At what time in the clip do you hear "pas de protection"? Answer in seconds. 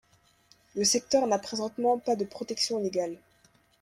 1.99-2.79